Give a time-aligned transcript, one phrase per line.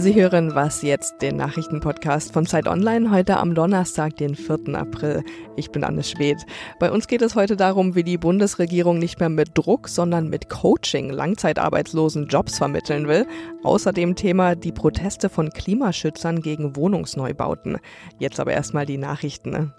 [0.00, 4.74] Sie hören Was jetzt, den Nachrichtenpodcast von Zeit Online, heute am Donnerstag, den 4.
[4.74, 5.22] April.
[5.56, 6.46] Ich bin Anne Schwedt.
[6.78, 10.48] Bei uns geht es heute darum, wie die Bundesregierung nicht mehr mit Druck, sondern mit
[10.48, 13.26] Coaching Langzeitarbeitslosen Jobs vermitteln will.
[13.62, 17.76] Außerdem Thema die Proteste von Klimaschützern gegen Wohnungsneubauten.
[18.18, 19.74] Jetzt aber erstmal die Nachrichten.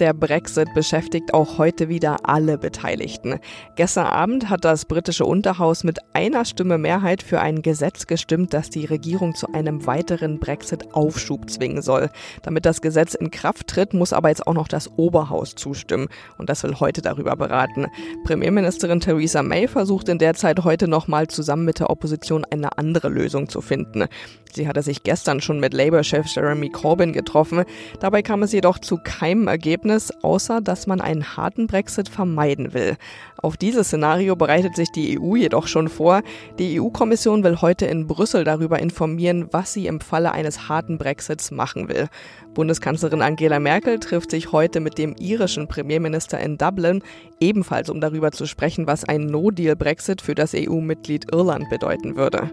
[0.00, 3.38] Der Brexit beschäftigt auch heute wieder alle Beteiligten.
[3.76, 8.70] Gestern Abend hat das britische Unterhaus mit einer Stimme Mehrheit für ein Gesetz gestimmt, das
[8.70, 12.10] die Regierung zu einem weiteren Brexit-Aufschub zwingen soll.
[12.42, 16.08] Damit das Gesetz in Kraft tritt, muss aber jetzt auch noch das Oberhaus zustimmen.
[16.38, 17.86] Und das will heute darüber beraten.
[18.24, 23.08] Premierministerin Theresa May versucht in der Zeit heute nochmal zusammen mit der Opposition eine andere
[23.08, 24.06] Lösung zu finden.
[24.52, 27.64] Sie hatte sich gestern schon mit Labour-Chef Jeremy Corbyn getroffen.
[28.00, 32.96] Dabei kam es jedoch zu keinem Ergebnis, außer dass man einen harten Brexit vermeiden will.
[33.36, 36.22] Auf dieses Szenario bereitet sich die EU jedoch schon vor.
[36.58, 41.50] Die EU-Kommission will heute in Brüssel darüber informieren, was sie im Falle eines harten Brexits
[41.50, 42.08] machen will.
[42.54, 47.02] Bundeskanzlerin Angela Merkel trifft sich heute mit dem irischen Premierminister in Dublin,
[47.40, 52.50] ebenfalls um darüber zu sprechen, was ein No-Deal-Brexit für das EU-Mitglied Irland bedeuten würde.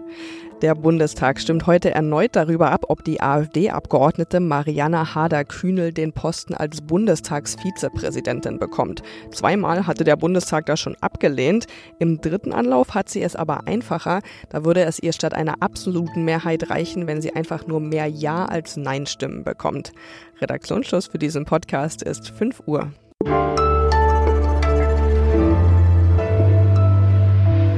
[0.62, 6.80] Der Bundestag stimmt heute erneut darüber ab, ob die AfD-Abgeordnete Mariana Harder-Kühnel den Posten als
[6.82, 9.02] Bundestagsvizepräsidentin bekommt.
[9.32, 11.66] Zweimal hatte der Bundestag das schon abgelehnt.
[11.98, 14.20] Im dritten Anlauf hat sie es aber einfacher.
[14.50, 18.44] Da würde es ihr statt einer absoluten Mehrheit reichen, wenn sie einfach nur mehr Ja
[18.44, 19.92] als Nein-Stimmen bekommt.
[20.40, 22.92] Redaktionsschluss für diesen Podcast ist 5 Uhr.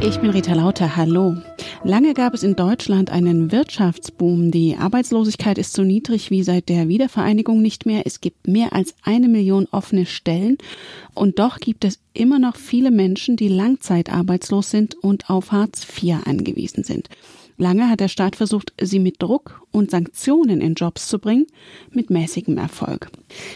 [0.02, 1.34] Ich bin Rita Lauter, hallo.
[1.86, 4.50] Lange gab es in Deutschland einen Wirtschaftsboom.
[4.50, 8.06] Die Arbeitslosigkeit ist so niedrig wie seit der Wiedervereinigung nicht mehr.
[8.06, 10.56] Es gibt mehr als eine Million offene Stellen.
[11.12, 16.26] Und doch gibt es immer noch viele Menschen, die langzeitarbeitslos sind und auf Hartz IV
[16.26, 17.10] angewiesen sind.
[17.56, 21.46] Lange hat der Staat versucht, sie mit Druck und Sanktionen in Jobs zu bringen,
[21.90, 23.10] mit mäßigem Erfolg.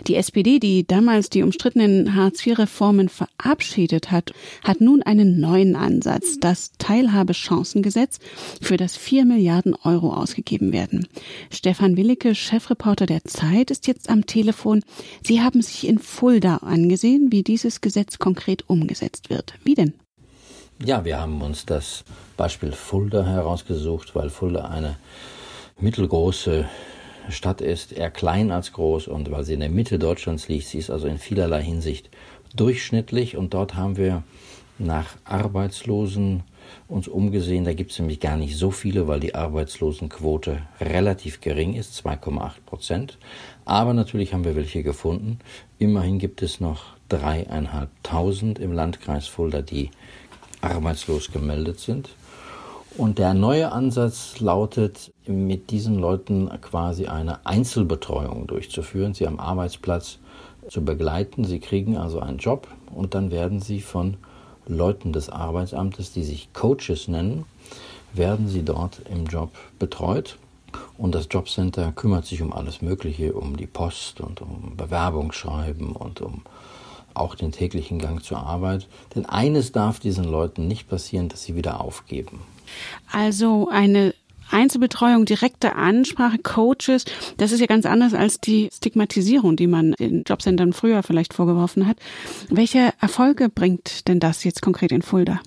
[0.07, 4.33] Die SPD, die damals die umstrittenen Hartz-IV-Reformen verabschiedet hat,
[4.63, 8.19] hat nun einen neuen Ansatz, das Teilhabechancengesetz,
[8.61, 11.09] für das vier Milliarden Euro ausgegeben werden.
[11.51, 14.83] Stefan Willicke, Chefreporter der Zeit, ist jetzt am Telefon.
[15.25, 19.55] Sie haben sich in Fulda angesehen, wie dieses Gesetz konkret umgesetzt wird.
[19.65, 19.95] Wie denn?
[20.85, 22.05] Ja, wir haben uns das
[22.37, 24.97] Beispiel Fulda herausgesucht, weil Fulda eine
[25.81, 26.69] mittelgroße
[27.31, 30.67] Stadt ist, eher klein als groß und weil sie in der Mitte Deutschlands liegt.
[30.67, 32.11] Sie ist also in vielerlei Hinsicht
[32.55, 34.23] durchschnittlich und dort haben wir
[34.79, 36.45] nach Arbeitslosen
[36.87, 37.65] uns umgesehen.
[37.65, 42.53] Da gibt es nämlich gar nicht so viele, weil die Arbeitslosenquote relativ gering ist, 2,8
[42.65, 43.19] Prozent.
[43.65, 45.41] Aber natürlich haben wir welche gefunden.
[45.81, 49.91] Immerhin gibt es noch dreieinhalbtausend im Landkreis Fulda, die
[50.61, 52.11] arbeitslos gemeldet sind.
[52.97, 60.19] Und der neue Ansatz lautet, mit diesen Leuten quasi eine Einzelbetreuung durchzuführen, sie am Arbeitsplatz
[60.69, 61.45] zu begleiten.
[61.45, 64.17] Sie kriegen also einen Job und dann werden sie von
[64.67, 67.45] Leuten des Arbeitsamtes, die sich Coaches nennen,
[68.13, 70.39] werden sie dort im Job betreut.
[70.99, 76.21] Und das Jobcenter kümmert sich um alles Mögliche, um die Post und um Bewerbungsschreiben und
[76.21, 76.43] um
[77.19, 78.87] auch den täglichen Gang zur Arbeit.
[79.15, 82.41] Denn eines darf diesen Leuten nicht passieren, dass sie wieder aufgeben.
[83.11, 84.15] Also eine
[84.51, 87.05] Einzelbetreuung, direkte Ansprache, Coaches,
[87.37, 91.87] das ist ja ganz anders als die Stigmatisierung, die man den Jobcentern früher vielleicht vorgeworfen
[91.87, 91.99] hat.
[92.49, 95.41] Welche Erfolge bringt denn das jetzt konkret in Fulda?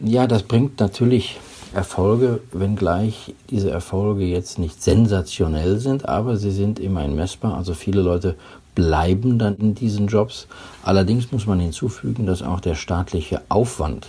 [0.00, 1.38] Ja, das bringt natürlich
[1.74, 7.56] Erfolge, wenngleich diese Erfolge jetzt nicht sensationell sind, aber sie sind immerhin messbar.
[7.56, 8.36] Also viele Leute
[8.74, 10.46] bleiben dann in diesen Jobs.
[10.82, 14.06] Allerdings muss man hinzufügen, dass auch der staatliche Aufwand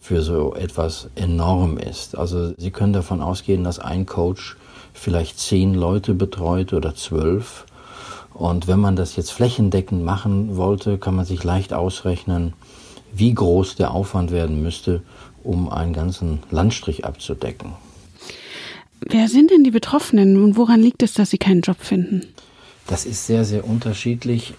[0.00, 2.16] für so etwas enorm ist.
[2.16, 4.56] Also Sie können davon ausgehen, dass ein Coach
[4.94, 7.66] vielleicht zehn Leute betreut oder zwölf.
[8.32, 12.52] Und wenn man das jetzt flächendeckend machen wollte, kann man sich leicht ausrechnen,
[13.12, 15.02] wie groß der Aufwand werden müsste,
[15.44, 17.72] um einen ganzen Landstrich abzudecken.
[19.00, 22.22] Wer sind denn die Betroffenen und woran liegt es, dass sie keinen Job finden?
[22.86, 24.54] Das ist sehr, sehr unterschiedlich.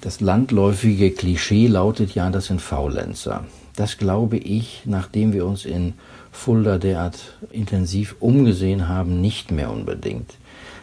[0.00, 3.44] Das landläufige Klischee lautet ja, das sind Faulenzer.
[3.74, 5.94] Das glaube ich, nachdem wir uns in
[6.30, 7.18] Fulda derart
[7.50, 10.34] intensiv umgesehen haben, nicht mehr unbedingt.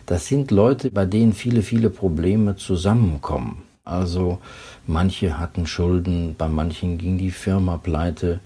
[0.06, 3.62] Das sind Leute, bei denen viele, viele Probleme zusammenkommen.
[3.86, 4.40] Also
[4.88, 8.40] manche hatten Schulden, bei manchen ging die Firma pleite,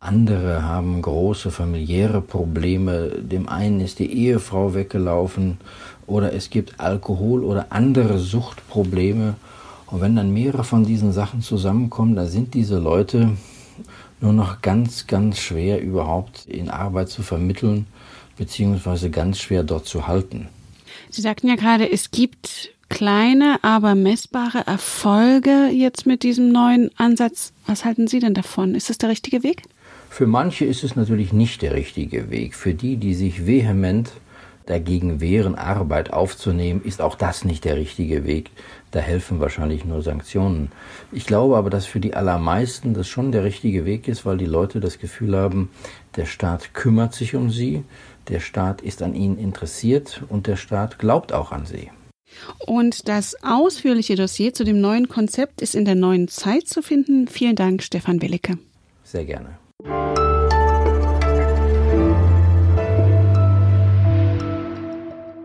[0.00, 5.58] andere haben große familiäre Probleme, dem einen ist die Ehefrau weggelaufen
[6.06, 9.34] oder es gibt Alkohol oder andere Suchtprobleme.
[9.86, 13.36] Und wenn dann mehrere von diesen Sachen zusammenkommen, da sind diese Leute
[14.20, 17.86] nur noch ganz, ganz schwer überhaupt in Arbeit zu vermitteln.
[18.38, 20.48] beziehungsweise ganz schwer dort zu halten.
[21.10, 27.52] Sie sagten ja gerade, es gibt kleine, aber messbare Erfolge jetzt mit diesem neuen Ansatz.
[27.66, 28.74] Was halten Sie denn davon?
[28.74, 29.62] Ist es der richtige Weg?
[30.10, 32.54] Für manche ist es natürlich nicht der richtige Weg.
[32.54, 34.12] Für die, die sich vehement
[34.68, 38.50] dagegen wehren, Arbeit aufzunehmen, ist auch das nicht der richtige Weg.
[38.90, 40.70] Da helfen wahrscheinlich nur Sanktionen.
[41.12, 44.46] Ich glaube aber, dass für die allermeisten das schon der richtige Weg ist, weil die
[44.46, 45.70] Leute das Gefühl haben,
[46.16, 47.84] der Staat kümmert sich um sie,
[48.28, 51.90] der Staat ist an ihnen interessiert und der Staat glaubt auch an sie.
[52.66, 57.28] Und das ausführliche Dossier zu dem neuen Konzept ist in der neuen Zeit zu finden.
[57.28, 58.58] Vielen Dank, Stefan Willicke.
[59.04, 59.58] Sehr gerne.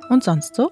[0.10, 0.70] Und sonst so?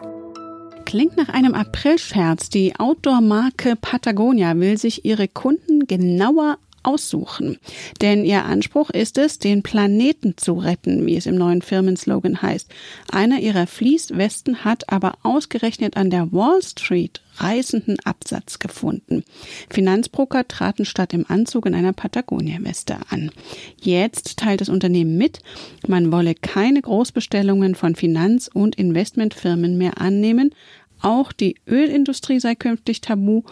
[0.85, 2.49] Klingt nach einem Aprilscherz.
[2.49, 7.57] Die Outdoor-Marke Patagonia will sich ihre Kunden genauer aussuchen.
[8.01, 12.69] Denn ihr Anspruch ist es, den Planeten zu retten, wie es im neuen Firmenslogan heißt.
[13.11, 19.23] Einer ihrer Fließwesten hat aber ausgerechnet an der Wall Street reißenden Absatz gefunden.
[19.69, 23.31] Finanzbroker traten statt im Anzug in einer Patagonia-Weste an.
[23.79, 25.39] Jetzt teilt das Unternehmen mit,
[25.87, 30.53] man wolle keine Großbestellungen von Finanz- und Investmentfirmen mehr annehmen.
[31.01, 33.43] Auch die Ölindustrie sei künftig tabu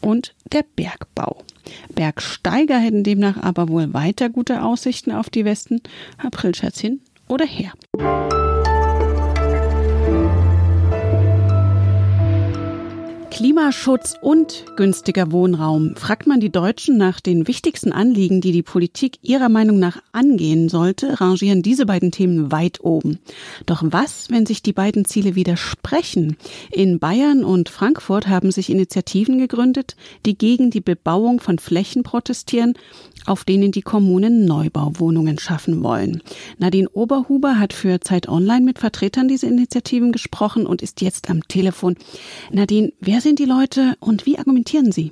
[0.00, 1.44] und der Bergbau.
[1.94, 5.80] Bergsteiger hätten demnach aber wohl weiter gute Aussichten auf die Westen.
[6.18, 7.72] Aprilscherz hin oder her.
[13.36, 15.94] Klimaschutz und günstiger Wohnraum.
[15.96, 20.70] Fragt man die Deutschen nach den wichtigsten Anliegen, die die Politik ihrer Meinung nach angehen
[20.70, 23.18] sollte, rangieren diese beiden Themen weit oben.
[23.66, 26.38] Doch was, wenn sich die beiden Ziele widersprechen?
[26.72, 32.72] In Bayern und Frankfurt haben sich Initiativen gegründet, die gegen die Bebauung von Flächen protestieren,
[33.26, 36.22] auf denen die Kommunen Neubauwohnungen schaffen wollen.
[36.56, 41.46] Nadine Oberhuber hat für Zeit Online mit Vertretern dieser Initiativen gesprochen und ist jetzt am
[41.48, 41.96] Telefon.
[42.50, 45.10] Nadine, wer sind die Leute und wie argumentieren sie?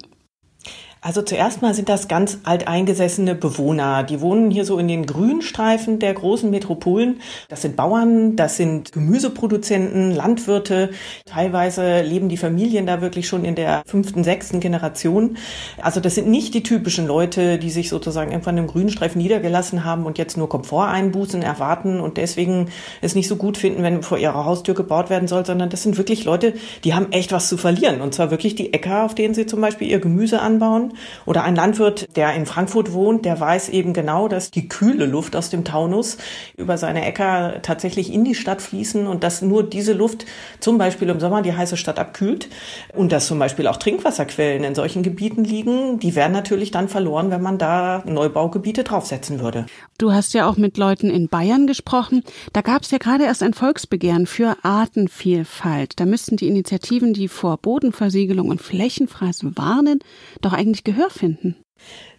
[1.05, 4.05] Also zuerst mal sind das ganz alteingesessene Bewohner.
[4.05, 7.21] Die wohnen hier so in den Grünstreifen der großen Metropolen.
[7.51, 10.93] Das sind Bauern, das sind Gemüseproduzenten, Landwirte.
[11.27, 15.37] Teilweise leben die Familien da wirklich schon in der fünften, sechsten Generation.
[15.83, 20.06] Also das sind nicht die typischen Leute, die sich sozusagen irgendwann im Grünstreifen niedergelassen haben
[20.06, 22.71] und jetzt nur Komforteinbußen erwarten und deswegen
[23.03, 25.99] es nicht so gut finden, wenn vor ihrer Haustür gebaut werden soll, sondern das sind
[25.99, 28.01] wirklich Leute, die haben echt was zu verlieren.
[28.01, 30.94] Und zwar wirklich die Äcker, auf denen sie zum Beispiel ihr Gemüse anbauen
[31.26, 35.37] oder ein Landwirt, der in Frankfurt wohnt, der weiß eben genau, dass die kühle Luft
[35.37, 36.19] aus dem Taunus
[36.56, 40.26] über seine Äcker tatsächlich in die Stadt fließen und dass nur diese Luft
[40.61, 42.49] zum Beispiel im Sommer die heiße Stadt abkühlt
[42.94, 45.99] und dass zum Beispiel auch Trinkwasserquellen in solchen Gebieten liegen.
[45.99, 49.67] Die wären natürlich dann verloren, wenn man da Neubaugebiete draufsetzen würde.
[49.99, 52.23] Du hast ja auch mit Leuten in Bayern gesprochen.
[52.52, 56.00] Da gab es ja gerade erst ein Volksbegehren für Artenvielfalt.
[56.00, 60.00] Da müssten die Initiativen, die vor Bodenversiegelung und Flächenfraß warnen,
[60.41, 61.63] doch eigentlich Gehör finden.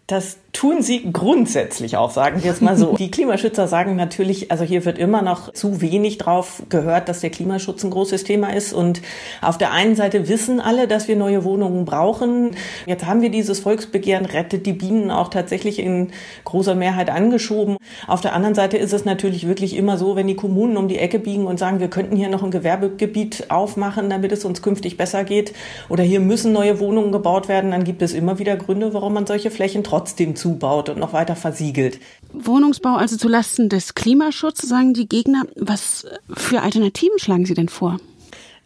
[0.07, 2.93] Das tun sie grundsätzlich auch, sagen wir es mal so.
[2.97, 7.31] Die Klimaschützer sagen natürlich, also hier wird immer noch zu wenig drauf gehört, dass der
[7.31, 8.71] Klimaschutz ein großes Thema ist.
[8.71, 9.01] Und
[9.41, 12.51] auf der einen Seite wissen alle, dass wir neue Wohnungen brauchen.
[12.85, 16.11] Jetzt haben wir dieses Volksbegehren Rettet die Bienen auch tatsächlich in
[16.45, 17.77] großer Mehrheit angeschoben.
[18.07, 20.99] Auf der anderen Seite ist es natürlich wirklich immer so, wenn die Kommunen um die
[20.99, 24.97] Ecke biegen und sagen, wir könnten hier noch ein Gewerbegebiet aufmachen, damit es uns künftig
[24.97, 25.53] besser geht,
[25.89, 29.25] oder hier müssen neue Wohnungen gebaut werden, dann gibt es immer wieder Gründe, warum man
[29.25, 31.99] solche Flächen trotzdem zubaut und noch weiter versiegelt.
[32.33, 35.43] Wohnungsbau also zulasten des Klimaschutzes, sagen die Gegner.
[35.55, 37.99] Was für Alternativen schlagen Sie denn vor?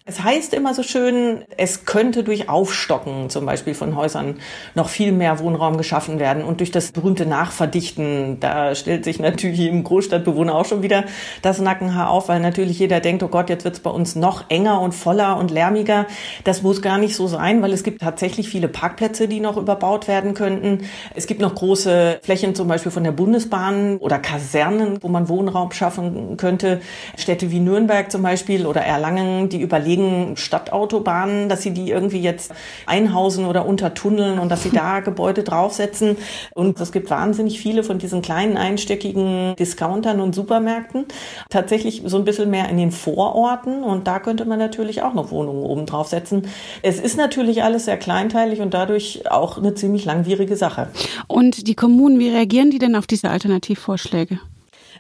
[0.10, 4.40] Es heißt immer so schön, es könnte durch Aufstocken zum Beispiel von Häusern
[4.74, 8.40] noch viel mehr Wohnraum geschaffen werden und durch das berühmte Nachverdichten.
[8.40, 11.04] Da stellt sich natürlich im Großstadtbewohner auch schon wieder
[11.44, 14.50] das Nackenhaar auf, weil natürlich jeder denkt, oh Gott, jetzt wird es bei uns noch
[14.50, 16.08] enger und voller und lärmiger.
[16.44, 20.08] Das muss gar nicht so sein, weil es gibt tatsächlich viele Parkplätze, die noch überbaut
[20.08, 20.90] werden könnten.
[21.14, 25.72] Es gibt noch große Flächen zum Beispiel von der Bundesbahn oder Kasernen, wo man Wohnraum
[25.72, 26.82] schaffen könnte.
[27.16, 32.22] Städte wie Nürnberg zum Beispiel oder Erlangen, die überlegen, wegen Stadtautobahnen, dass sie die irgendwie
[32.22, 32.52] jetzt
[32.86, 36.18] einhausen oder untertunneln und dass sie da Gebäude draufsetzen.
[36.54, 41.06] Und es gibt wahnsinnig viele von diesen kleinen einstöckigen Discountern und Supermärkten.
[41.50, 45.32] Tatsächlich so ein bisschen mehr in den Vororten und da könnte man natürlich auch noch
[45.32, 46.48] Wohnungen oben draufsetzen.
[46.82, 50.88] Es ist natürlich alles sehr kleinteilig und dadurch auch eine ziemlich langwierige Sache.
[51.28, 54.40] Und die Kommunen, wie reagieren die denn auf diese Alternativvorschläge?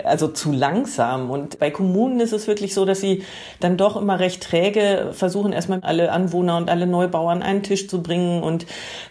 [0.03, 1.29] Also zu langsam.
[1.29, 3.24] Und bei Kommunen ist es wirklich so, dass sie
[3.60, 8.01] dann doch immer recht träge versuchen, erstmal alle Anwohner und alle Neubauern einen Tisch zu
[8.01, 8.41] bringen.
[8.41, 8.65] Und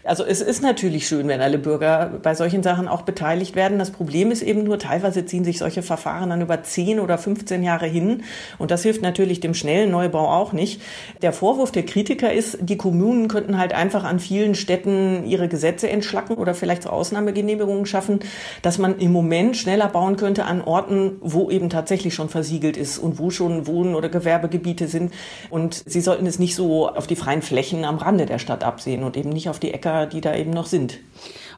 [0.04, 3.78] also es ist natürlich schön, wenn alle Bürger bei solchen Sachen auch beteiligt werden.
[3.78, 7.62] Das Problem ist eben nur, teilweise ziehen sich solche Verfahren dann über 10 oder 15
[7.62, 8.22] Jahre hin.
[8.56, 10.80] Und das hilft natürlich dem schnellen Neubau auch nicht.
[11.20, 15.90] Der Vorwurf der Kritiker ist, die Kommunen könnten halt einfach an vielen Städten ihre Gesetze
[15.90, 18.20] entschlacken oder vielleicht so Ausnahmegenehmigungen schaffen,
[18.62, 20.77] dass man im Moment schneller bauen könnte an Orten,
[21.20, 25.12] wo eben tatsächlich schon versiegelt ist und wo schon Wohn- oder Gewerbegebiete sind.
[25.50, 29.02] Und sie sollten es nicht so auf die freien Flächen am Rande der Stadt absehen
[29.02, 30.98] und eben nicht auf die Äcker, die da eben noch sind.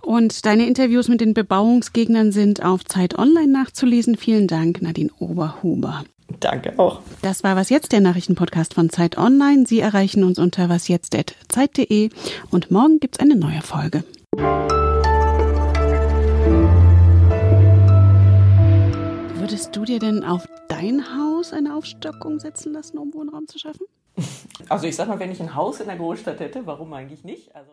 [0.03, 4.17] Und deine Interviews mit den Bebauungsgegnern sind auf Zeit Online nachzulesen.
[4.17, 6.05] Vielen Dank, Nadine Oberhuber.
[6.39, 7.01] Danke auch.
[7.23, 9.67] Das war Was Jetzt, der Nachrichtenpodcast von Zeit Online.
[9.67, 12.11] Sie erreichen uns unter wasjetzt.zeit.de
[12.51, 14.05] und morgen gibt's eine neue Folge.
[19.51, 23.85] Würdest du dir denn auf dein Haus eine Aufstockung setzen lassen, um Wohnraum zu schaffen?
[24.69, 27.53] Also ich sag mal, wenn ich ein Haus in der Großstadt hätte, warum eigentlich nicht?
[27.57, 27.73] Also